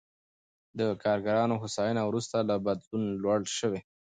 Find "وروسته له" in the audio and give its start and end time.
2.05-2.55